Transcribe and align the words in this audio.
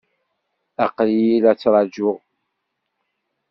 Aql-iyi 0.85 1.37
la 1.43 1.51
t-ttṛajuɣ. 1.53 2.17